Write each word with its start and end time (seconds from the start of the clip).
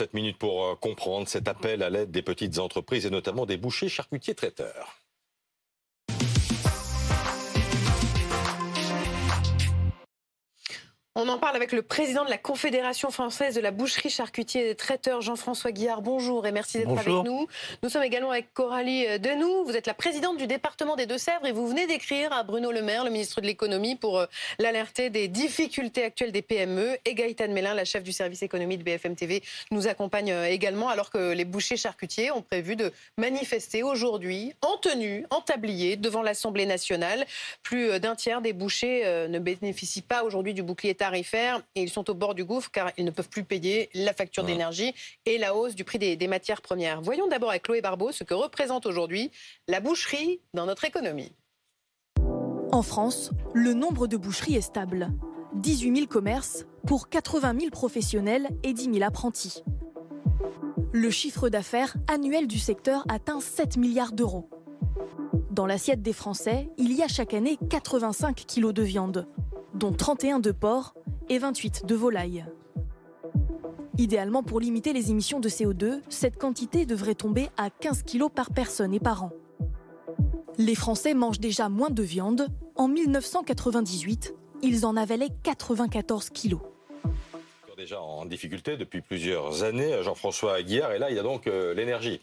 7 0.00 0.14
minutes 0.14 0.38
pour 0.38 0.64
euh, 0.64 0.76
comprendre 0.76 1.28
cet 1.28 1.46
appel 1.46 1.82
à 1.82 1.90
l'aide 1.90 2.10
des 2.10 2.22
petites 2.22 2.58
entreprises 2.58 3.04
et 3.04 3.10
notamment 3.10 3.44
des 3.44 3.58
bouchers, 3.58 3.90
charcutiers, 3.90 4.34
traiteurs. 4.34 4.96
On 11.16 11.28
en 11.28 11.38
parle 11.38 11.56
avec 11.56 11.72
le 11.72 11.82
président 11.82 12.24
de 12.24 12.30
la 12.30 12.38
Confédération 12.38 13.10
française 13.10 13.56
de 13.56 13.60
la 13.60 13.72
boucherie, 13.72 14.10
charcutier 14.10 14.70
et 14.70 14.74
traiteur, 14.76 15.22
Jean-François 15.22 15.72
Guillard. 15.72 16.02
Bonjour 16.02 16.46
et 16.46 16.52
merci 16.52 16.78
d'être 16.78 16.96
avec 16.96 17.08
nous. 17.08 17.48
Nous 17.82 17.88
sommes 17.88 18.04
également 18.04 18.30
avec 18.30 18.54
Coralie 18.54 19.08
euh, 19.08 19.18
Denou. 19.18 19.64
Vous 19.64 19.74
êtes 19.74 19.88
la 19.88 19.94
présidente 19.94 20.36
du 20.36 20.46
département 20.46 20.94
des 20.94 21.06
Deux-Sèvres 21.06 21.46
et 21.46 21.50
vous 21.50 21.66
venez 21.66 21.88
d'écrire 21.88 22.32
à 22.32 22.44
Bruno 22.44 22.70
Le 22.70 22.80
Maire, 22.80 23.02
le 23.02 23.10
ministre 23.10 23.40
de 23.40 23.46
l'économie, 23.46 23.96
pour 23.96 24.20
euh, 24.20 24.26
l'alerter 24.60 25.10
des 25.10 25.26
difficultés 25.26 26.04
actuelles 26.04 26.30
des 26.30 26.42
PME. 26.42 26.96
Et 27.04 27.14
Gaëtan 27.14 27.48
Mélin, 27.48 27.74
la 27.74 27.84
chef 27.84 28.04
du 28.04 28.12
service 28.12 28.44
économie 28.44 28.78
de 28.78 28.84
BFM 28.84 29.16
TV, 29.16 29.42
nous 29.72 29.88
accompagne 29.88 30.30
euh, 30.30 30.44
également 30.44 30.90
alors 30.90 31.10
que 31.10 31.32
les 31.32 31.44
bouchers 31.44 31.76
charcutiers 31.76 32.30
ont 32.30 32.42
prévu 32.42 32.76
de 32.76 32.92
manifester 33.18 33.82
aujourd'hui 33.82 34.52
en 34.62 34.76
tenue, 34.76 35.26
en 35.30 35.40
tablier, 35.40 35.96
devant 35.96 36.22
l'Assemblée 36.22 36.66
nationale. 36.66 37.26
Plus 37.64 37.98
d'un 37.98 38.14
tiers 38.14 38.42
des 38.42 38.52
bouchers 38.52 39.26
ne 39.28 39.38
bénéficient 39.40 40.02
pas 40.02 40.22
aujourd'hui 40.22 40.54
du 40.54 40.62
bouclier 40.62 40.94
tarifaires 41.00 41.62
et 41.74 41.82
ils 41.82 41.88
sont 41.88 42.10
au 42.10 42.14
bord 42.14 42.34
du 42.34 42.44
gouffre 42.44 42.70
car 42.70 42.92
ils 42.98 43.06
ne 43.06 43.10
peuvent 43.10 43.30
plus 43.30 43.44
payer 43.44 43.88
la 43.94 44.12
facture 44.12 44.44
d'énergie 44.44 44.94
et 45.24 45.38
la 45.38 45.54
hausse 45.54 45.74
du 45.74 45.82
prix 45.82 45.98
des, 45.98 46.14
des 46.14 46.28
matières 46.28 46.60
premières. 46.60 47.00
Voyons 47.00 47.26
d'abord 47.26 47.48
avec 47.48 47.62
Chloé 47.62 47.80
Barbeau 47.80 48.12
ce 48.12 48.22
que 48.22 48.34
représente 48.34 48.84
aujourd'hui 48.84 49.30
la 49.66 49.80
boucherie 49.80 50.42
dans 50.52 50.66
notre 50.66 50.84
économie. 50.84 51.32
En 52.70 52.82
France, 52.82 53.30
le 53.54 53.72
nombre 53.72 54.06
de 54.08 54.18
boucheries 54.18 54.56
est 54.56 54.60
stable. 54.60 55.10
18 55.54 55.96
000 55.96 56.06
commerces 56.06 56.66
pour 56.86 57.08
80 57.08 57.54
000 57.58 57.70
professionnels 57.70 58.48
et 58.62 58.74
10 58.74 58.92
000 58.92 59.02
apprentis. 59.02 59.64
Le 60.92 61.10
chiffre 61.10 61.48
d'affaires 61.48 61.96
annuel 62.08 62.46
du 62.46 62.58
secteur 62.58 63.04
atteint 63.08 63.40
7 63.40 63.78
milliards 63.78 64.12
d'euros. 64.12 64.50
Dans 65.50 65.66
l'assiette 65.66 66.02
des 66.02 66.12
Français, 66.12 66.68
il 66.76 66.92
y 66.92 67.02
a 67.02 67.08
chaque 67.08 67.32
année 67.32 67.58
85 67.70 68.36
kilos 68.36 68.74
de 68.74 68.82
viande, 68.82 69.26
dont 69.74 69.92
31 69.92 70.40
de 70.40 70.52
porc 70.52 70.94
et 71.30 71.38
28 71.38 71.86
de 71.86 71.94
volaille. 71.94 72.44
Idéalement, 73.96 74.42
pour 74.42 74.60
limiter 74.60 74.92
les 74.92 75.10
émissions 75.10 75.40
de 75.40 75.48
CO2, 75.48 76.00
cette 76.10 76.36
quantité 76.36 76.84
devrait 76.84 77.14
tomber 77.14 77.48
à 77.56 77.70
15 77.70 78.02
kg 78.02 78.28
par 78.28 78.50
personne 78.50 78.92
et 78.92 79.00
par 79.00 79.24
an. 79.24 79.32
Les 80.58 80.74
Français 80.74 81.14
mangent 81.14 81.40
déjà 81.40 81.68
moins 81.68 81.90
de 81.90 82.02
viande. 82.02 82.48
En 82.76 82.88
1998, 82.88 84.34
ils 84.62 84.84
en 84.84 84.96
avalaient 84.96 85.30
94 85.42 86.30
kg 86.30 86.58
déjà 87.76 87.98
en 88.02 88.26
difficulté 88.26 88.76
depuis 88.76 89.00
plusieurs 89.00 89.62
années, 89.62 90.02
Jean-François 90.02 90.54
Aguillard, 90.54 90.92
et 90.92 90.98
là, 90.98 91.08
il 91.08 91.16
y 91.16 91.18
a 91.18 91.22
donc 91.22 91.46
euh, 91.46 91.72
l'énergie. 91.72 92.20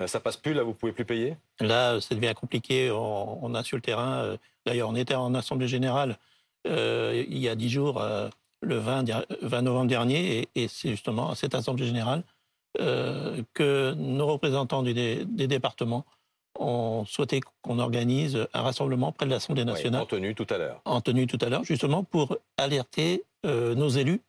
Euh, 0.00 0.06
ça 0.06 0.20
passe 0.20 0.36
plus, 0.36 0.54
là, 0.54 0.62
vous 0.62 0.72
pouvez 0.72 0.92
plus 0.92 1.04
payer? 1.04 1.36
Là, 1.58 2.00
ça 2.00 2.14
devient 2.14 2.32
compliqué. 2.32 2.92
On, 2.92 3.52
a 3.56 3.64
sur 3.64 3.76
le 3.76 3.82
terrain, 3.82 4.22
euh, 4.22 4.36
d'ailleurs, 4.64 4.88
on 4.88 4.94
était 4.94 5.16
en 5.16 5.34
Assemblée 5.34 5.66
Générale 5.66 6.16
euh, 6.66 7.24
il 7.28 7.38
y 7.38 7.48
a 7.48 7.54
dix 7.54 7.70
jours, 7.70 8.00
euh, 8.00 8.28
le 8.62 8.76
20, 8.76 9.26
20, 9.42 9.62
novembre 9.62 9.88
dernier, 9.88 10.48
et, 10.54 10.68
c'est 10.68 10.90
justement 10.90 11.30
à 11.30 11.34
cette 11.34 11.54
Assemblée 11.54 11.86
générale 11.86 12.22
euh, 12.80 13.42
que 13.54 13.94
nos 13.94 14.26
représentants 14.26 14.82
des 14.82 15.24
départements 15.24 16.04
ont 16.58 17.04
souhaité 17.06 17.40
qu'on 17.62 17.78
organise 17.78 18.46
un 18.52 18.62
rassemblement 18.62 19.12
près 19.12 19.26
de 19.26 19.30
l'Assemblée 19.30 19.64
nationale. 19.64 20.02
en 20.02 20.06
tenue 20.06 20.34
tout 20.34 20.46
à 20.50 20.58
l'heure. 20.58 20.80
En 20.84 21.00
tenue 21.00 21.26
tout 21.26 21.38
à 21.40 21.48
l'heure, 21.48 21.64
justement 21.64 22.04
pour 22.04 22.36
alerter 22.58 23.24
nos 23.44 23.88
élus, 23.88 24.20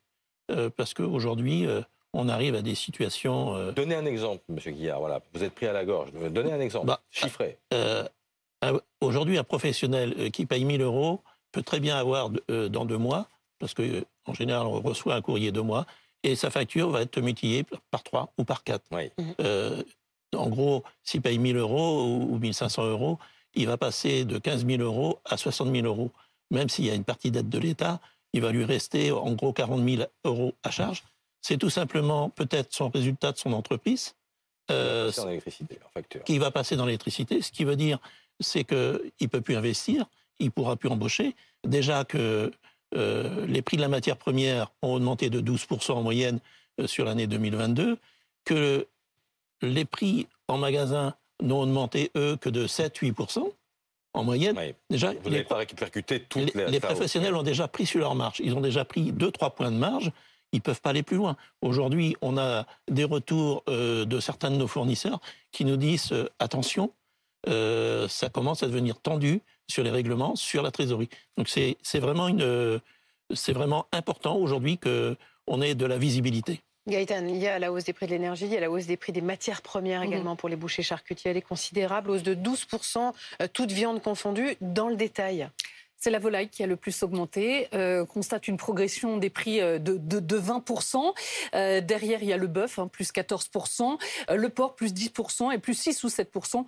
parce 0.76 0.94
qu'aujourd'hui, 0.94 1.66
on 2.14 2.28
arrive 2.28 2.54
à 2.54 2.62
des 2.62 2.74
situations. 2.74 3.72
Donnez 3.72 3.96
un 3.96 4.06
exemple, 4.06 4.42
M. 4.48 4.56
Guillard. 4.72 5.00
Voilà, 5.00 5.20
vous 5.34 5.44
êtes 5.44 5.52
pris 5.52 5.66
à 5.66 5.72
la 5.72 5.84
gorge. 5.84 6.10
Donnez 6.12 6.52
un 6.52 6.60
exemple 6.60 6.86
bah, 6.86 7.00
chiffré. 7.10 7.58
Aujourd'hui, 9.00 9.36
un 9.36 9.44
professionnel 9.44 10.30
qui 10.30 10.46
paye 10.46 10.64
1000 10.64 10.80
euros 10.82 11.20
peut 11.50 11.62
très 11.62 11.80
bien 11.80 11.96
avoir 11.96 12.30
euh, 12.50 12.68
dans 12.68 12.84
deux 12.84 12.96
mois, 12.96 13.28
parce 13.62 13.74
que 13.74 13.82
euh, 13.82 14.04
en 14.26 14.34
général, 14.34 14.66
on 14.66 14.80
reçoit 14.80 15.14
un 15.14 15.22
courrier 15.22 15.52
deux 15.52 15.62
mois, 15.62 15.86
et 16.24 16.34
sa 16.34 16.50
facture 16.50 16.90
va 16.90 17.02
être 17.02 17.20
multipliée 17.20 17.64
par 17.92 18.02
trois 18.02 18.32
ou 18.36 18.44
par 18.44 18.64
quatre. 18.64 18.84
Euh, 19.40 19.82
en 20.34 20.48
gros, 20.48 20.82
s'il 21.04 21.22
paye 21.22 21.38
1000 21.38 21.56
euros 21.56 22.04
ou 22.28 22.38
1500 22.38 22.86
euros, 22.86 23.18
il 23.54 23.68
va 23.68 23.76
passer 23.76 24.24
de 24.24 24.38
15 24.38 24.66
000 24.66 24.82
euros 24.82 25.20
à 25.24 25.36
60 25.36 25.72
000 25.72 25.86
euros. 25.86 26.10
Même 26.50 26.68
s'il 26.68 26.86
y 26.86 26.90
a 26.90 26.94
une 26.94 27.04
partie 27.04 27.30
d'aide 27.30 27.48
de 27.48 27.58
l'État, 27.58 28.00
il 28.32 28.40
va 28.40 28.50
lui 28.50 28.64
rester 28.64 29.12
en 29.12 29.32
gros 29.32 29.52
40 29.52 29.88
000 29.88 30.02
euros 30.24 30.54
à 30.64 30.72
charge. 30.72 31.04
C'est 31.40 31.58
tout 31.58 31.70
simplement 31.70 32.30
peut-être 32.30 32.74
son 32.74 32.88
résultat 32.88 33.30
de 33.30 33.38
son 33.38 33.52
entreprise. 33.52 34.16
Euh, 34.70 35.10
qui 36.24 36.38
va 36.38 36.50
passer 36.50 36.76
dans 36.76 36.86
l'électricité, 36.86 37.42
ce 37.42 37.50
qui 37.52 37.64
veut 37.64 37.76
dire 37.76 37.98
c'est 38.40 38.64
qu'il 38.64 38.76
ne 39.20 39.26
peut 39.26 39.40
plus 39.40 39.56
investir, 39.56 40.06
il 40.38 40.46
ne 40.46 40.50
pourra 40.50 40.76
plus 40.76 40.88
embaucher. 40.88 41.36
Déjà 41.64 42.04
que 42.04 42.52
euh, 42.94 43.46
les 43.46 43.62
prix 43.62 43.76
de 43.76 43.82
la 43.82 43.88
matière 43.88 44.16
première 44.16 44.68
ont 44.82 44.94
augmenté 44.94 45.30
de 45.30 45.40
12% 45.40 45.92
en 45.92 46.02
moyenne 46.02 46.40
euh, 46.80 46.86
sur 46.86 47.04
l'année 47.04 47.26
2022, 47.26 47.98
que 48.44 48.86
les 49.62 49.84
prix 49.84 50.26
en 50.48 50.58
magasin 50.58 51.14
n'ont 51.42 51.62
augmenté, 51.62 52.10
eux, 52.16 52.36
que 52.36 52.48
de 52.48 52.66
7-8% 52.66 53.50
en 54.14 54.24
moyenne. 54.24 54.58
Déjà, 54.90 55.12
Vous 55.22 55.30
n'avez 55.30 55.44
pas 55.44 55.56
répercuté 55.56 56.20
toutes 56.20 56.54
les, 56.54 56.66
les 56.66 56.80
professionnels 56.80 57.34
ont 57.34 57.42
déjà 57.42 57.66
pris 57.66 57.86
sur 57.86 58.00
leur 58.00 58.14
marge. 58.14 58.40
Ils 58.40 58.54
ont 58.54 58.60
déjà 58.60 58.84
pris 58.84 59.12
2-3 59.12 59.54
points 59.54 59.70
de 59.70 59.76
marge. 59.76 60.12
Ils 60.52 60.56
ne 60.56 60.62
peuvent 60.62 60.82
pas 60.82 60.90
aller 60.90 61.02
plus 61.02 61.16
loin. 61.16 61.36
Aujourd'hui, 61.62 62.14
on 62.20 62.36
a 62.36 62.66
des 62.90 63.04
retours 63.04 63.62
euh, 63.68 64.04
de 64.04 64.20
certains 64.20 64.50
de 64.50 64.56
nos 64.56 64.66
fournisseurs 64.66 65.20
qui 65.50 65.64
nous 65.64 65.76
disent 65.76 66.12
attention, 66.38 66.92
ça 67.46 68.28
commence 68.30 68.62
à 68.62 68.66
devenir 68.66 69.00
tendu 69.00 69.40
sur 69.72 69.82
les 69.82 69.90
règlements, 69.90 70.36
sur 70.36 70.62
la 70.62 70.70
trésorerie. 70.70 71.08
Donc 71.36 71.48
c'est 71.48 71.98
vraiment, 71.98 72.28
une, 72.28 72.80
vraiment 73.48 73.86
important 73.92 74.36
aujourd'hui 74.36 74.78
qu'on 74.78 75.62
ait 75.62 75.74
de 75.74 75.86
la 75.86 75.98
visibilité. 75.98 76.60
Gaëtan, 76.88 77.26
il 77.28 77.36
y 77.36 77.46
a 77.46 77.60
la 77.60 77.72
hausse 77.72 77.84
des 77.84 77.92
prix 77.92 78.06
de 78.06 78.10
l'énergie, 78.10 78.46
il 78.46 78.52
y 78.52 78.56
a 78.56 78.60
la 78.60 78.70
hausse 78.70 78.86
des 78.86 78.96
prix 78.96 79.12
des 79.12 79.20
matières 79.20 79.62
premières 79.62 80.02
également 80.02 80.34
pour 80.34 80.48
les 80.48 80.56
bouchers 80.56 80.82
charcutiers. 80.82 81.30
Elle 81.30 81.36
est 81.36 81.42
considérable, 81.42 82.10
hausse 82.10 82.24
de 82.24 82.34
12%, 82.34 83.12
euh, 83.40 83.46
toute 83.52 83.70
viande 83.70 84.02
confondue, 84.02 84.56
dans 84.60 84.88
le 84.88 84.96
détail. 84.96 85.48
C'est 86.02 86.10
la 86.10 86.18
volaille 86.18 86.48
qui 86.48 86.64
a 86.64 86.66
le 86.66 86.74
plus 86.74 87.04
augmenté. 87.04 87.68
Euh, 87.74 88.04
constate 88.04 88.48
une 88.48 88.56
progression 88.56 89.18
des 89.18 89.30
prix 89.30 89.60
euh, 89.60 89.78
de, 89.78 89.96
de, 89.98 90.40
20%. 90.40 91.14
Euh, 91.54 91.80
derrière, 91.80 92.24
il 92.24 92.28
y 92.28 92.32
a 92.32 92.36
le 92.36 92.48
bœuf, 92.48 92.80
hein, 92.80 92.88
plus 92.88 93.12
14%. 93.12 93.98
Euh, 94.28 94.34
le 94.34 94.48
porc, 94.48 94.74
plus 94.74 94.92
10%. 94.92 95.54
Et 95.54 95.58
plus 95.58 95.74
6 95.74 96.02
ou 96.02 96.08
7% 96.08 96.64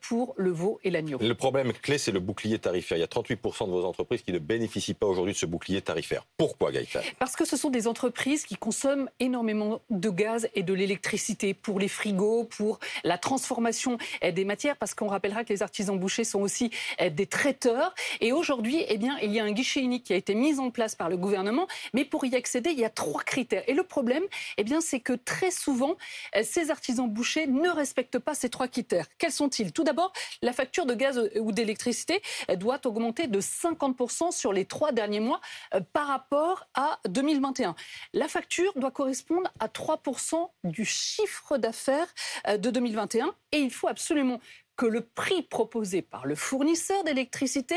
pour 0.00 0.32
le 0.38 0.50
veau 0.50 0.80
et 0.84 0.90
l'agneau. 0.90 1.18
Le 1.20 1.34
problème 1.34 1.74
clé, 1.74 1.98
c'est 1.98 2.12
le 2.12 2.20
bouclier 2.20 2.58
tarifaire. 2.58 2.96
Il 2.96 3.02
y 3.02 3.04
a 3.04 3.08
38% 3.08 3.66
de 3.66 3.72
vos 3.72 3.84
entreprises 3.84 4.22
qui 4.22 4.32
ne 4.32 4.38
bénéficient 4.38 4.94
pas 4.94 5.06
aujourd'hui 5.06 5.34
de 5.34 5.38
ce 5.38 5.44
bouclier 5.44 5.82
tarifaire. 5.82 6.24
Pourquoi, 6.38 6.72
Gaïta 6.72 7.02
Parce 7.18 7.36
que 7.36 7.44
ce 7.44 7.58
sont 7.58 7.68
des 7.68 7.88
entreprises 7.88 8.46
qui 8.46 8.56
consomment 8.56 9.10
énormément 9.20 9.82
de 9.90 10.08
gaz 10.08 10.48
et 10.54 10.62
de 10.62 10.72
l'électricité 10.72 11.52
pour 11.52 11.78
les 11.78 11.88
frigos, 11.88 12.44
pour 12.44 12.78
la 13.04 13.18
transformation 13.18 13.98
des 14.22 14.46
matières. 14.46 14.78
Parce 14.78 14.94
qu'on 14.94 15.08
rappellera 15.08 15.44
que 15.44 15.52
les 15.52 15.62
artisans 15.62 15.98
bouchers 15.98 16.24
sont 16.24 16.40
aussi 16.40 16.70
des 16.98 17.26
traiteurs. 17.26 17.94
Et 18.22 18.32
aujourd'hui, 18.32 18.77
eh 18.88 18.98
bien, 18.98 19.18
il 19.22 19.32
y 19.32 19.40
a 19.40 19.44
un 19.44 19.52
guichet 19.52 19.80
unique 19.80 20.04
qui 20.04 20.12
a 20.12 20.16
été 20.16 20.34
mis 20.34 20.58
en 20.58 20.70
place 20.70 20.94
par 20.94 21.08
le 21.08 21.16
gouvernement, 21.16 21.66
mais 21.92 22.04
pour 22.04 22.24
y 22.24 22.34
accéder, 22.34 22.70
il 22.70 22.78
y 22.78 22.84
a 22.84 22.90
trois 22.90 23.22
critères. 23.22 23.64
Et 23.66 23.74
le 23.74 23.82
problème, 23.82 24.24
eh 24.56 24.64
bien, 24.64 24.80
c'est 24.80 25.00
que 25.00 25.12
très 25.12 25.50
souvent, 25.50 25.96
euh, 26.36 26.42
ces 26.44 26.70
artisans 26.70 27.08
bouchers 27.08 27.46
ne 27.46 27.68
respectent 27.68 28.18
pas 28.18 28.34
ces 28.34 28.48
trois 28.48 28.68
critères. 28.68 29.06
Quels 29.18 29.32
sont-ils? 29.32 29.72
Tout 29.72 29.84
d'abord, 29.84 30.12
la 30.42 30.52
facture 30.52 30.86
de 30.86 30.94
gaz 30.94 31.30
ou 31.40 31.52
d'électricité 31.52 32.22
doit 32.56 32.80
augmenter 32.86 33.26
de 33.26 33.40
50% 33.40 34.32
sur 34.32 34.52
les 34.52 34.64
trois 34.64 34.92
derniers 34.92 35.20
mois 35.20 35.40
euh, 35.74 35.80
par 35.92 36.06
rapport 36.06 36.66
à 36.74 36.98
2021. 37.08 37.74
La 38.12 38.28
facture 38.28 38.72
doit 38.76 38.90
correspondre 38.90 39.50
à 39.60 39.68
3% 39.68 40.50
du 40.64 40.84
chiffre 40.84 41.58
d'affaires 41.58 42.12
euh, 42.46 42.56
de 42.56 42.70
2021 42.70 43.34
et 43.52 43.58
il 43.58 43.70
faut 43.70 43.88
absolument 43.88 44.40
que 44.78 44.86
le 44.86 45.02
prix 45.02 45.42
proposé 45.42 46.02
par 46.02 46.24
le 46.24 46.36
fournisseur 46.36 47.02
d'électricité 47.02 47.74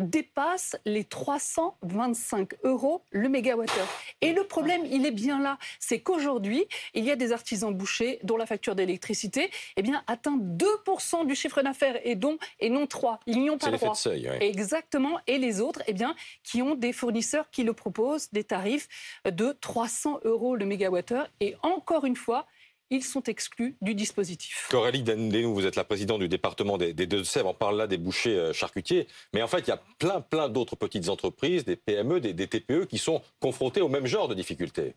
dépasse 0.00 0.76
les 0.86 1.02
325 1.04 2.54
euros 2.62 3.02
le 3.10 3.28
mégawattheure. 3.28 3.88
Et 4.20 4.32
le 4.32 4.44
problème, 4.44 4.82
il 4.86 5.04
est 5.04 5.10
bien 5.10 5.40
là, 5.40 5.58
c'est 5.80 5.98
qu'aujourd'hui, 5.98 6.64
il 6.94 7.04
y 7.04 7.10
a 7.10 7.16
des 7.16 7.32
artisans 7.32 7.74
bouchers 7.74 8.20
dont 8.22 8.36
la 8.36 8.46
facture 8.46 8.76
d'électricité 8.76 9.50
eh 9.76 9.82
bien, 9.82 10.04
atteint 10.06 10.38
2% 10.38 11.26
du 11.26 11.34
chiffre 11.34 11.60
d'affaires 11.60 11.98
et, 12.04 12.14
dont, 12.14 12.38
et 12.60 12.70
non 12.70 12.86
3. 12.86 13.18
Ils 13.26 13.40
n'y 13.40 13.50
ont 13.50 13.58
pas 13.58 13.72
droit. 13.72 13.96
Seuil, 13.96 14.30
Exactement. 14.40 15.18
Et 15.26 15.38
les 15.38 15.60
autres, 15.60 15.82
eh 15.88 15.92
bien, 15.92 16.14
qui 16.44 16.62
ont 16.62 16.76
des 16.76 16.92
fournisseurs 16.92 17.50
qui 17.50 17.64
le 17.64 17.72
proposent 17.72 18.30
des 18.30 18.44
tarifs 18.44 18.88
de 19.28 19.56
300 19.60 20.20
euros 20.22 20.54
le 20.54 20.66
mégawattheure. 20.66 21.26
Et 21.40 21.56
encore 21.62 22.04
une 22.04 22.16
fois, 22.16 22.46
ils 22.90 23.04
sont 23.04 23.22
exclus 23.22 23.76
du 23.80 23.94
dispositif. 23.94 24.68
Coralie 24.70 25.02
Denou, 25.02 25.54
vous 25.54 25.66
êtes 25.66 25.76
la 25.76 25.84
présidente 25.84 26.20
du 26.20 26.28
département 26.28 26.78
des, 26.78 26.92
Deux-Sèvres. 26.92 27.50
On 27.50 27.54
parle 27.54 27.76
là 27.76 27.86
des 27.86 27.98
bouchers 27.98 28.38
euh, 28.38 28.52
charcutiers. 28.52 29.08
Mais 29.32 29.42
en 29.42 29.48
fait, 29.48 29.60
il 29.60 29.68
y 29.68 29.72
a 29.72 29.82
plein, 29.98 30.20
plein 30.20 30.48
d'autres 30.48 30.76
petites 30.76 31.08
entreprises, 31.08 31.64
des 31.64 31.76
PME, 31.76 32.20
des, 32.20 32.46
TPE 32.46 32.86
qui 32.86 32.98
sont 32.98 33.22
confrontées 33.40 33.80
au 33.80 33.88
même 33.88 34.06
genre 34.06 34.28
de 34.28 34.34
difficultés. 34.34 34.94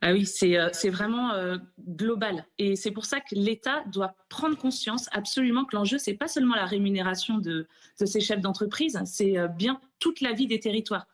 Ah 0.00 0.12
oui, 0.12 0.26
c'est 0.26 0.58
euh, 0.58 0.70
vraiment 0.90 1.32
euh, 1.32 1.56
global. 1.80 2.44
Et 2.58 2.76
c'est 2.76 2.90
pour 2.90 3.04
ça 3.04 3.20
que 3.20 3.34
l'État 3.34 3.84
doit 3.86 4.14
prendre 4.28 4.56
conscience 4.56 5.08
absolument 5.12 5.64
que 5.64 5.76
l'enjeu, 5.76 5.98
c'est 5.98 6.14
pas 6.14 6.28
seulement 6.28 6.56
la 6.56 6.66
rémunération 6.66 7.38
de, 7.38 7.66
de 8.00 8.06
ces 8.06 8.20
chefs 8.20 8.40
d'entreprise, 8.40 9.00
c'est 9.04 9.38
euh, 9.38 9.48
bien 9.48 9.80
toute 9.98 10.20
la 10.20 10.32
vie 10.32 10.46
des 10.46 10.60
territoires. 10.60 11.06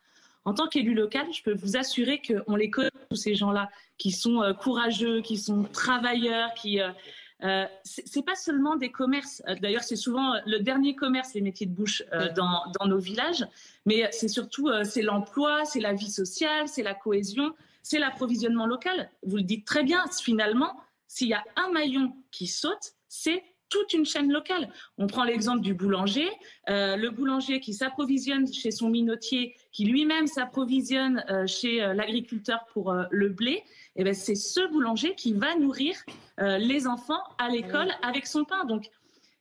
En 0.45 0.53
tant 0.53 0.67
qu'élu 0.67 0.93
local, 0.93 1.27
je 1.31 1.43
peux 1.43 1.53
vous 1.53 1.77
assurer 1.77 2.21
qu'on 2.21 2.55
les 2.55 2.69
connaît, 2.69 2.89
tous 3.09 3.15
ces 3.15 3.35
gens-là, 3.35 3.69
qui 3.97 4.11
sont 4.11 4.41
courageux, 4.61 5.21
qui 5.21 5.37
sont 5.37 5.63
travailleurs, 5.63 6.53
qui... 6.53 6.79
Euh, 7.41 7.65
c'est 7.83 8.25
pas 8.25 8.35
seulement 8.35 8.75
des 8.75 8.91
commerces. 8.91 9.41
D'ailleurs, 9.61 9.83
c'est 9.83 9.95
souvent 9.95 10.33
le 10.45 10.59
dernier 10.59 10.95
commerce, 10.95 11.33
les 11.33 11.41
métiers 11.41 11.67
de 11.67 11.71
bouche 11.71 12.03
dans, 12.35 12.63
dans, 12.77 12.87
nos 12.87 12.99
villages. 12.99 13.45
Mais 13.85 14.09
c'est 14.11 14.27
surtout 14.27 14.69
c'est 14.83 15.01
l'emploi, 15.01 15.63
c'est 15.63 15.79
la 15.79 15.93
vie 15.93 16.11
sociale, 16.11 16.67
c'est 16.67 16.83
la 16.83 16.93
cohésion 16.93 17.53
c'est 17.89 17.99
l'approvisionnement 17.99 18.67
local. 18.67 19.09
Vous 19.23 19.37
le 19.37 19.43
dites 19.43 19.65
très 19.65 19.83
bien, 19.83 20.03
finalement, 20.21 20.79
s'il 21.07 21.27
y 21.27 21.33
a 21.33 21.43
un 21.55 21.71
maillon 21.71 22.15
qui 22.31 22.47
saute, 22.47 22.93
c'est 23.07 23.43
toute 23.69 23.93
une 23.93 24.05
chaîne 24.05 24.31
locale. 24.31 24.69
On 24.97 25.07
prend 25.07 25.23
l'exemple 25.23 25.61
du 25.61 25.73
boulanger, 25.73 26.27
euh, 26.69 26.95
le 26.95 27.09
boulanger 27.09 27.59
qui 27.59 27.73
s'approvisionne 27.73 28.51
chez 28.51 28.71
son 28.71 28.89
minotier, 28.89 29.55
qui 29.71 29.85
lui-même 29.85 30.27
s'approvisionne 30.27 31.23
euh, 31.29 31.47
chez 31.47 31.81
euh, 31.81 31.93
l'agriculteur 31.93 32.65
pour 32.73 32.93
le 33.09 33.29
blé. 33.29 33.63
Et 33.95 34.01
eh 34.01 34.03
ben 34.03 34.13
c'est 34.13 34.35
ce 34.35 34.65
boulanger 34.71 35.13
qui 35.15 35.33
va 35.33 35.55
nourrir 35.55 35.95
les 36.37 36.87
enfants 36.87 37.21
à 37.37 37.49
l'école 37.49 37.89
avec 38.01 38.25
son 38.27 38.45
pain. 38.45 38.63
Donc 38.63 38.89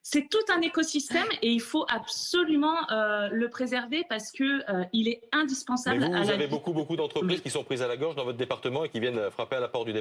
c'est 0.02 0.28
tout 0.30 0.52
un 0.54 0.60
écosystème 0.62 1.26
et 1.42 1.50
il 1.50 1.60
faut 1.60 1.84
absolument 1.88 2.90
euh, 2.90 3.28
le 3.30 3.50
préserver 3.50 4.04
parce 4.08 4.32
que 4.32 4.44
euh, 4.44 4.84
il 4.92 5.08
est 5.08 5.20
indispensable. 5.32 6.04
vous, 6.04 6.10
vous 6.10 6.30
avez 6.30 6.46
beaucoup 6.46 6.72
beaucoup 6.72 6.96
d'entreprises 6.96 7.42
qui 7.42 7.50
sont 7.50 7.64
prises 7.64 7.82
à 7.82 7.88
la 7.88 7.96
gorge 7.96 8.16
dans 8.16 8.24
votre 8.24 8.38
département 8.38 8.84
et 8.84 8.88
qui 8.88 9.00
viennent 9.00 9.30
frapper 9.30 9.56
à 9.56 9.60
la 9.60 9.68
porte 9.68 9.86
du, 9.86 9.92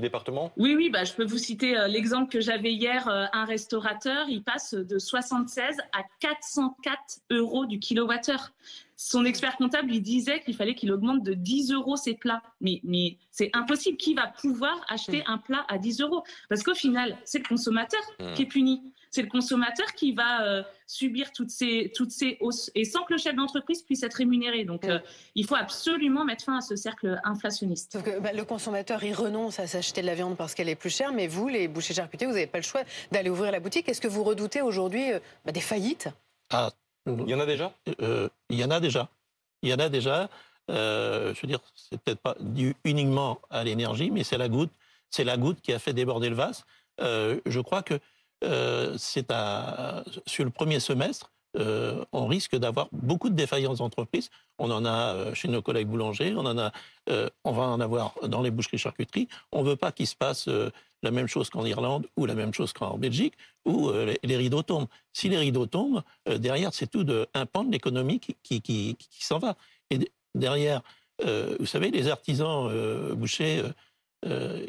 département? 0.00 0.52
Oui, 0.56 0.74
oui, 0.76 0.90
bah, 0.90 1.04
je 1.04 1.14
peux 1.14 1.24
vous 1.24 1.38
citer 1.38 1.76
euh, 1.76 1.88
l'exemple 1.88 2.30
que 2.30 2.40
j'avais 2.40 2.72
hier. 2.72 3.08
un 3.08 3.44
restaurateur, 3.44 4.28
il 4.28 4.42
passe 4.42 4.74
de 4.74 4.98
76 4.98 5.78
à 5.92 6.02
404 6.20 6.98
euros 7.30 7.66
du 7.66 7.78
kilowattheure. 7.78 8.52
Son 8.96 9.24
expert 9.24 9.56
comptable 9.56 9.88
lui 9.88 10.00
disait 10.00 10.40
qu'il 10.40 10.54
fallait 10.54 10.74
qu'il 10.74 10.92
augmente 10.92 11.22
de 11.22 11.32
10 11.32 11.72
euros 11.72 11.96
ses 11.96 12.14
plats. 12.14 12.42
Mais, 12.60 12.80
mais 12.84 13.16
c'est 13.30 13.50
impossible. 13.54 13.96
Qui 13.96 14.14
va 14.14 14.26
pouvoir 14.26 14.78
acheter 14.88 15.24
un 15.26 15.38
plat 15.38 15.64
à 15.68 15.78
10 15.78 16.02
euros? 16.02 16.22
Parce 16.50 16.62
qu'au 16.62 16.74
final, 16.74 17.16
c'est 17.24 17.38
le 17.38 17.48
consommateur 17.48 18.00
mmh. 18.18 18.34
qui 18.34 18.42
est 18.42 18.46
puni 18.46 18.92
c'est 19.10 19.22
le 19.22 19.28
consommateur 19.28 19.92
qui 19.94 20.12
va 20.12 20.44
euh, 20.44 20.62
subir 20.86 21.32
toutes 21.32 21.50
ces, 21.50 21.92
toutes 21.94 22.12
ces 22.12 22.38
hausses 22.40 22.70
et 22.74 22.84
sans 22.84 23.02
que 23.02 23.12
le 23.12 23.18
chef 23.18 23.34
d'entreprise 23.34 23.82
puisse 23.82 24.02
être 24.04 24.14
rémunéré. 24.14 24.64
Donc, 24.64 24.84
euh, 24.84 25.00
il 25.34 25.44
faut 25.46 25.56
absolument 25.56 26.24
mettre 26.24 26.44
fin 26.44 26.56
à 26.56 26.60
ce 26.60 26.76
cercle 26.76 27.20
inflationniste. 27.24 27.98
Bah, 28.22 28.32
le 28.32 28.44
consommateur, 28.44 29.02
il 29.02 29.12
renonce 29.12 29.58
à 29.58 29.66
s'acheter 29.66 30.00
de 30.00 30.06
la 30.06 30.14
viande 30.14 30.36
parce 30.36 30.54
qu'elle 30.54 30.68
est 30.68 30.76
plus 30.76 30.90
chère, 30.90 31.12
mais 31.12 31.26
vous, 31.26 31.48
les 31.48 31.66
bouchers 31.66 31.94
charcutiers, 31.94 32.28
vous 32.28 32.34
n'avez 32.34 32.46
pas 32.46 32.58
le 32.58 32.64
choix 32.64 32.82
d'aller 33.10 33.30
ouvrir 33.30 33.50
la 33.50 33.60
boutique. 33.60 33.88
Est-ce 33.88 34.00
que 34.00 34.08
vous 34.08 34.22
redoutez 34.22 34.62
aujourd'hui 34.62 35.12
euh, 35.12 35.18
bah, 35.44 35.50
des 35.52 35.60
faillites? 35.60 36.08
Ah, 36.50 36.70
Il 37.06 37.28
y 37.28 37.34
en 37.34 37.40
a 37.40 37.46
déjà? 37.46 37.74
Il 37.86 38.58
y 38.58 38.64
en 38.64 38.70
a 38.70 38.78
déjà. 38.78 39.08
Il 39.62 39.70
y 39.70 39.74
en 39.74 39.78
a 39.78 39.88
déjà. 39.88 40.28
je 40.68 41.40
veux 41.40 41.48
dire, 41.48 41.60
c'est 41.74 42.00
peut-être 42.00 42.20
pas 42.20 42.36
dû 42.38 42.76
uniquement 42.84 43.40
à 43.50 43.64
l'énergie, 43.64 44.10
mais 44.10 44.22
c'est 44.22 44.38
la 44.38 44.48
goutte. 44.48 44.70
C'est 45.10 45.24
la 45.24 45.36
goutte 45.36 45.60
qui 45.60 45.72
a 45.72 45.80
fait 45.80 45.92
déborder 45.92 46.28
le 46.28 46.36
vase. 46.36 46.64
je 47.00 47.60
crois 47.60 47.82
que 47.82 47.98
euh, 48.44 48.94
c'est 48.98 49.32
sur 50.26 50.44
le 50.44 50.50
premier 50.50 50.80
semestre, 50.80 51.32
euh, 51.56 52.04
on 52.12 52.26
risque 52.26 52.56
d'avoir 52.56 52.88
beaucoup 52.92 53.28
de 53.28 53.34
défaillances 53.34 53.78
d'entreprises. 53.78 54.30
On 54.58 54.70
en 54.70 54.84
a 54.84 55.14
euh, 55.14 55.34
chez 55.34 55.48
nos 55.48 55.62
collègues 55.62 55.88
boulangers, 55.88 56.32
on 56.36 56.46
en 56.46 56.58
a, 56.58 56.72
on 57.44 57.52
va 57.52 57.64
en 57.64 57.80
avoir 57.80 58.14
dans 58.22 58.40
les 58.40 58.50
boucheries 58.50 58.78
charcuteries. 58.78 59.28
On 59.52 59.62
veut 59.62 59.76
pas 59.76 59.92
qu'il 59.92 60.06
se 60.06 60.14
passe 60.14 60.48
la 61.02 61.10
même 61.10 61.26
chose 61.26 61.50
qu'en 61.50 61.64
Irlande 61.64 62.06
ou 62.16 62.26
la 62.26 62.34
même 62.34 62.54
chose 62.54 62.72
qu'en 62.72 62.98
Belgique 62.98 63.34
où 63.64 63.90
les, 64.22 64.36
rideaux 64.36 64.62
tombent. 64.62 64.86
Si 65.12 65.28
les 65.28 65.38
rideaux 65.38 65.66
tombent, 65.66 66.02
derrière 66.26 66.72
c'est 66.72 66.86
tout 66.86 67.04
de, 67.04 67.26
un 67.34 67.46
pan 67.46 67.64
de 67.64 67.72
l'économie 67.72 68.20
qui, 68.20 68.60
qui, 68.62 68.96
s'en 69.18 69.38
va. 69.38 69.56
Et 69.90 69.98
derrière, 70.36 70.82
vous 71.24 71.66
savez, 71.66 71.90
les 71.90 72.08
artisans 72.08 72.70
bouchers, 73.14 73.64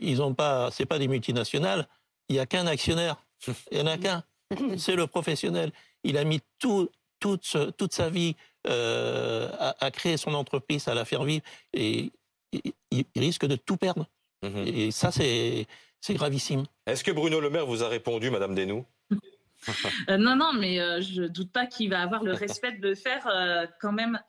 ils 0.01 0.21
ont 0.23 0.33
pas, 0.33 0.71
pas 0.89 0.97
des 0.97 1.07
multinationales. 1.07 1.87
Il 2.29 2.37
y 2.37 2.39
a 2.39 2.47
qu'un 2.47 2.65
actionnaire. 2.65 3.17
Il 3.71 3.77
n'y 3.77 3.81
en 3.81 3.87
a 3.87 3.97
qu'un. 3.97 4.23
C'est 4.77 4.95
le 4.95 5.07
professionnel. 5.07 5.71
Il 6.03 6.17
a 6.17 6.23
mis 6.23 6.41
tout, 6.59 6.89
toute, 7.19 7.57
toute 7.77 7.93
sa 7.93 8.09
vie 8.09 8.35
euh, 8.67 9.49
à, 9.79 9.91
créer 9.91 10.17
son 10.17 10.33
entreprise, 10.33 10.87
à 10.87 10.93
la 10.93 11.05
faire 11.05 11.23
vivre, 11.23 11.43
et 11.73 12.11
il, 12.91 13.05
risque 13.15 13.45
de 13.45 13.55
tout 13.55 13.77
perdre. 13.77 14.07
Mhm. 14.43 14.67
Et 14.67 14.91
ça, 14.91 15.11
c'est 15.11 15.67
gravissime. 16.09 16.65
Est-ce 16.85 17.03
que 17.03 17.11
Bruno 17.11 17.39
Le 17.39 17.49
Maire 17.49 17.65
vous 17.65 17.83
a 17.83 17.87
répondu, 17.87 18.29
Madame 18.29 18.55
Desnoux 18.55 18.85
euh, 20.09 20.17
non, 20.17 20.35
non, 20.35 20.53
mais 20.53 20.77
je 20.77 20.81
euh, 20.81 21.01
je 21.01 21.23
doute 21.23 21.51
pas 21.51 21.67
qu'il 21.67 21.91
va 21.91 22.01
avoir 22.01 22.23
le 22.23 22.33
respect 22.33 22.71
de 22.71 22.81
le 22.81 22.95
faire 22.95 23.27
quand 23.79 23.91
même, 23.91 24.19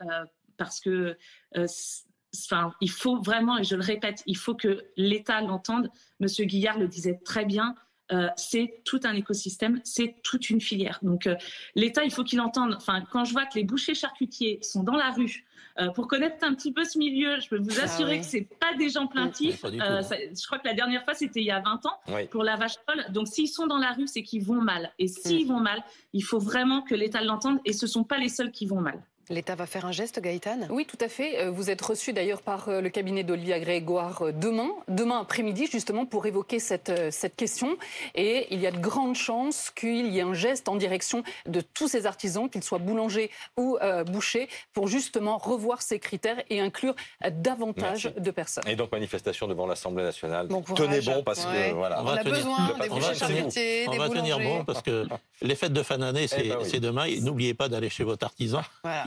parce 0.58 0.78
que, 0.78 1.16
enfin, 1.54 2.74
il 2.80 2.90
faut 2.90 3.20
vraiment, 3.20 3.58
et 3.58 3.64
je 3.64 3.74
le 3.74 3.82
répète, 3.82 4.22
il 4.26 4.36
faut 4.36 4.54
que 4.54 4.84
l'État 4.96 5.40
l'entende. 5.40 5.90
Monsieur 6.20 6.44
Guillard 6.44 6.78
le 6.78 6.86
disait 6.86 7.18
très 7.24 7.46
bien. 7.46 7.74
Euh, 8.12 8.28
c'est 8.36 8.82
tout 8.84 9.00
un 9.04 9.14
écosystème, 9.14 9.80
c'est 9.84 10.16
toute 10.22 10.50
une 10.50 10.60
filière. 10.60 10.98
Donc 11.02 11.26
euh, 11.26 11.34
l'État, 11.74 12.04
il 12.04 12.12
faut 12.12 12.24
qu'il 12.24 12.40
entende. 12.40 12.74
Enfin, 12.76 13.02
quand 13.10 13.24
je 13.24 13.32
vois 13.32 13.46
que 13.46 13.54
les 13.54 13.64
bouchers 13.64 13.94
charcutiers 13.94 14.58
sont 14.62 14.82
dans 14.82 14.96
la 14.96 15.10
rue, 15.10 15.44
euh, 15.80 15.88
pour 15.90 16.06
connaître 16.06 16.36
un 16.42 16.54
petit 16.54 16.72
peu 16.72 16.84
ce 16.84 16.98
milieu, 16.98 17.40
je 17.40 17.48
peux 17.48 17.58
vous 17.58 17.80
ah 17.80 17.84
assurer 17.84 18.18
que 18.18 18.26
c'est 18.26 18.46
pas 18.60 18.74
des 18.76 18.90
gens 18.90 19.06
plaintifs. 19.06 19.64
je 19.64 20.46
crois 20.46 20.58
que 20.58 20.68
la 20.68 20.74
dernière 20.74 21.02
fois, 21.04 21.14
c'était 21.14 21.40
il 21.40 21.46
y 21.46 21.50
a 21.50 21.60
20 21.60 21.86
ans 21.86 22.26
pour 22.30 22.42
la 22.42 22.56
vache 22.56 22.76
folle. 22.86 23.06
Donc, 23.10 23.28
s'ils 23.28 23.48
sont 23.48 23.66
dans 23.66 23.78
la 23.78 23.92
rue, 23.92 24.06
c'est 24.06 24.22
qu'ils 24.22 24.44
vont 24.44 24.60
mal. 24.60 24.92
Et 24.98 25.08
s'ils 25.08 25.46
mm. 25.46 25.48
vont 25.48 25.60
mal, 25.60 25.82
il 26.12 26.22
faut 26.22 26.38
vraiment 26.38 26.82
que 26.82 26.94
l'État 26.94 27.22
l'entende. 27.22 27.58
Et 27.64 27.72
ce 27.72 27.86
sont 27.86 28.04
pas 28.04 28.18
les 28.18 28.28
seuls 28.28 28.50
qui 28.50 28.66
vont 28.66 28.80
mal. 28.80 29.02
L'État 29.30 29.54
va 29.54 29.66
faire 29.66 29.86
un 29.86 29.92
geste, 29.92 30.20
Gaëtan? 30.20 30.66
Oui, 30.68 30.84
tout 30.84 30.98
à 31.00 31.08
fait. 31.08 31.38
Euh, 31.38 31.50
vous 31.50 31.70
êtes 31.70 31.80
reçu 31.80 32.12
d'ailleurs 32.12 32.42
par 32.42 32.68
euh, 32.68 32.80
le 32.80 32.90
cabinet 32.90 33.22
d'Olivier 33.22 33.60
Grégoire 33.60 34.22
euh, 34.22 34.32
demain, 34.32 34.70
demain 34.88 35.20
après-midi, 35.20 35.68
justement 35.70 36.06
pour 36.06 36.26
évoquer 36.26 36.58
cette, 36.58 36.92
cette 37.12 37.36
question. 37.36 37.76
Et 38.14 38.48
il 38.50 38.60
y 38.60 38.66
a 38.66 38.72
de 38.72 38.78
grandes 38.78 39.14
chances 39.14 39.70
qu'il 39.70 40.08
y 40.08 40.18
ait 40.18 40.22
un 40.22 40.34
geste 40.34 40.68
en 40.68 40.76
direction 40.76 41.22
de 41.46 41.60
tous 41.60 41.88
ces 41.88 42.06
artisans, 42.06 42.50
qu'ils 42.50 42.64
soient 42.64 42.78
boulangers 42.78 43.30
ou 43.56 43.78
bouchers, 44.06 44.48
pour 44.72 44.88
justement 44.88 45.38
revoir 45.38 45.82
ces 45.82 45.98
critères 45.98 46.42
et 46.50 46.60
inclure 46.60 46.94
davantage 47.30 48.12
de 48.16 48.30
personnes. 48.30 48.64
Et 48.66 48.76
donc 48.76 48.92
manifestation 48.92 49.46
devant 49.46 49.66
l'Assemblée 49.66 50.04
nationale. 50.04 50.48
Tenez 50.74 51.00
bon 51.00 51.22
parce 51.22 51.44
que 51.44 51.72
voilà. 51.72 52.02
On, 52.02 52.08
a 52.08 52.22
besoin 52.22 52.76
des 52.80 52.88
bouchers 52.88 53.14
charcutiers, 53.14 53.86
On 53.88 53.96
va 53.96 54.08
tenir 54.08 54.38
bon 54.38 54.64
parce 54.64 54.82
que 54.82 55.06
les 55.42 55.54
fêtes 55.54 55.72
de 55.72 55.82
fin 55.82 55.98
d'année, 55.98 56.26
c'est 56.26 56.46
eh 56.46 56.48
ben 56.48 56.80
demain. 56.80 57.06
N'oubliez 57.20 57.54
pas 57.54 57.68
d'aller 57.68 57.88
chez 57.88 58.04
votre 58.04 58.24
artisan. 58.24 58.62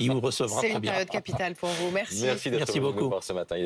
Il 0.06 0.12
vous 0.12 0.20
recevra 0.20 0.62
C'est 0.62 0.72
une 0.72 0.82
période 0.82 1.10
capitale 1.10 1.56
pour 1.56 1.70
vous. 1.70 1.92
Merci. 1.92 2.24
Merci 2.24 2.52
d'être 2.52 2.72
venu 2.72 2.82
beaucoup. 2.82 3.10
voir 3.10 3.24
ce 3.24 3.34
matin. 3.34 3.58